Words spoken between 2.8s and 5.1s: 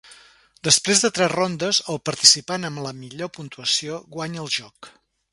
la millor puntuació guanya el joc.